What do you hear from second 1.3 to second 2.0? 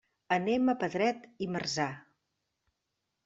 i Marzà.